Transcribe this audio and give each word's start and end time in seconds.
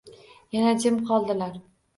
Yana 0.55 0.71
jim 0.85 0.97
qoladilar. 1.13 1.65